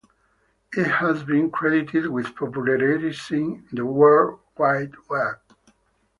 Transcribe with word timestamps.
It 0.75 0.87
has 0.87 1.21
been 1.23 1.51
credited 1.51 2.07
with 2.07 2.33
popularizing 2.35 3.67
the 3.71 3.85
World 3.85 4.39
Wide 4.57 4.95
Web. 5.11 5.35